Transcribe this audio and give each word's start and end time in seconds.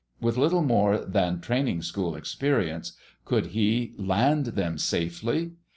With 0.19 0.35
little 0.35 0.63
more 0.63 0.97
than 0.97 1.41
training 1.41 1.83
school 1.83 2.15
experience, 2.15 2.93
could 3.23 3.45
he 3.53 3.93
land 3.99 4.47
them 4.47 4.79
safely? 4.79 5.51